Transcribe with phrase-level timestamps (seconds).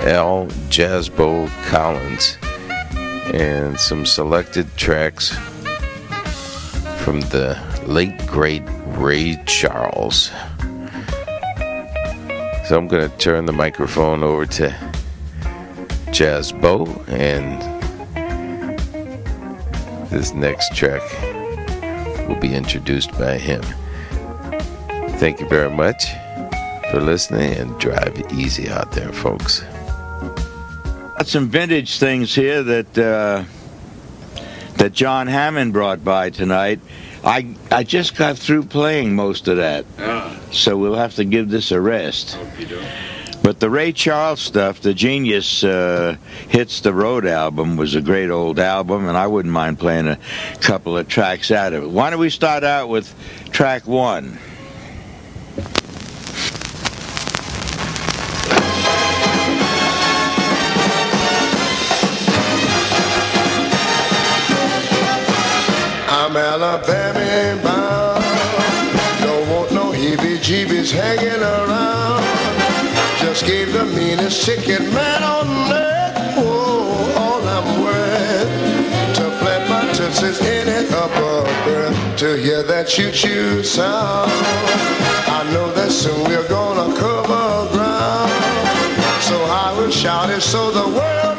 [0.00, 2.36] Al Jazzbeaux Collins
[3.32, 5.28] and some selected tracks
[6.98, 8.64] from the late great
[8.98, 10.32] Ray Charles.
[12.66, 14.70] So I'm going to turn the microphone over to
[16.10, 17.62] Jazzbeaux and
[20.10, 21.02] this next track
[22.28, 23.62] will be introduced by him.
[25.20, 26.06] Thank you very much
[26.90, 29.60] for listening and drive easy out there, folks.
[31.18, 33.44] Got some vintage things here that uh,
[34.78, 36.80] that Jon Hammond brought by tonight.
[37.22, 39.84] I I just got through playing most of that,
[40.52, 42.38] so we'll have to give this a rest.
[43.42, 46.16] But the Ray Charles stuff, the Genius uh,
[46.48, 50.18] Hits the Road album, was a great old album, and I wouldn't mind playing a
[50.62, 51.90] couple of tracks out of it.
[51.90, 53.14] Why don't we start out with
[53.52, 54.38] track one?
[66.30, 68.22] I'm Alabama bound.
[69.20, 72.22] Don't want no heebie-jeebies hanging around.
[73.18, 76.36] Just gave the meanest chicken man on earth.
[76.36, 79.16] Whoa, all I'm worth.
[79.16, 81.10] To plant my tootsies in it up
[81.64, 82.18] berth.
[82.20, 84.30] To hear that choo-choo sound.
[84.30, 88.30] I know that soon we're gonna cover ground.
[89.22, 91.29] So I will shout it so the world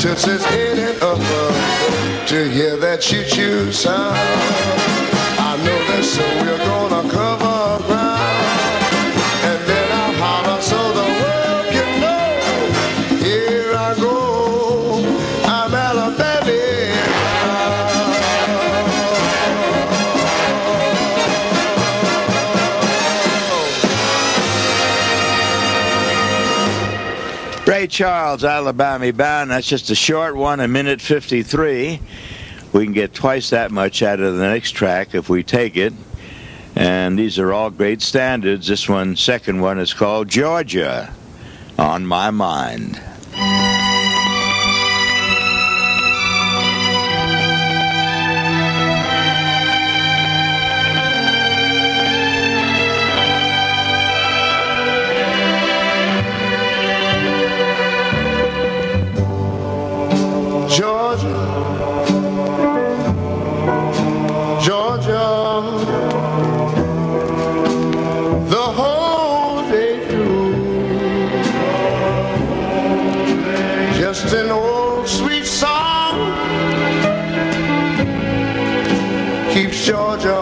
[0.00, 1.18] my tootsies in it up
[2.28, 4.16] To hear that choo-choo sound.
[5.38, 6.69] I know that soon we're
[27.70, 29.52] Ray Charles, Alabama Bound.
[29.52, 32.00] That's just a short one, a minute 53.
[32.72, 35.92] We can get twice that much out of the next track if we take it.
[36.74, 38.66] And these are all great standards.
[38.66, 41.14] This one, second one, is called Georgia
[41.78, 43.00] on My Mind.
[74.22, 76.14] just an old sweet song.
[79.52, 80.39] Keeps Georgia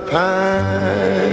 [0.00, 1.23] through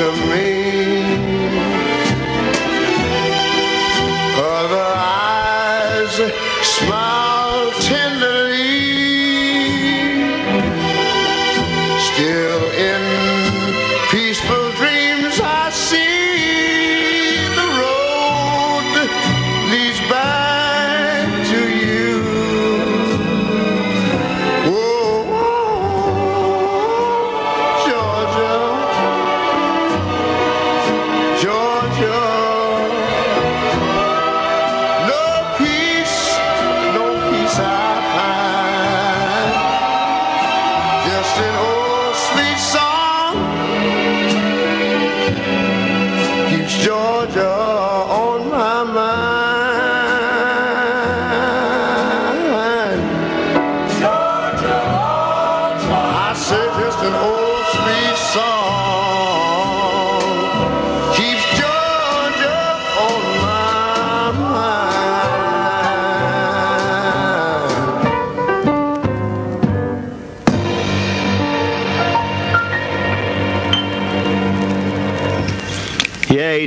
[0.00, 0.39] to me.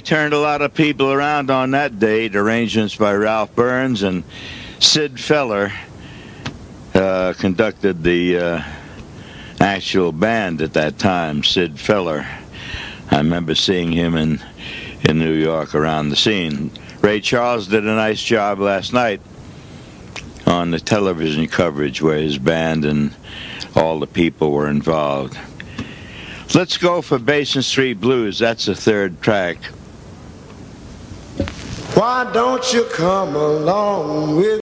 [0.04, 2.36] Turned a lot of people around on that date.
[2.36, 4.24] Arrangements by Ralph Burns and
[4.80, 5.72] Sid Feller
[6.94, 8.64] uh, conducted the uh,
[9.60, 11.44] actual band at that time.
[11.44, 12.28] Sid Feller.
[13.12, 14.42] I remember seeing him in
[15.08, 16.72] in New York around the scene.
[17.02, 19.20] Ray Charles did a nice job last night
[20.48, 23.14] on the television coverage where his band and
[23.76, 25.38] all the people were involved.
[26.56, 28.40] Let's go for Basin Street Blues.
[28.40, 29.58] That's the third track.
[31.96, 34.62] Why don't you come along with